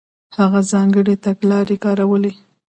هغه 0.37 0.59
ځانګړې 0.71 1.15
تګلارې 1.25 1.77
کارولې. 1.83 2.33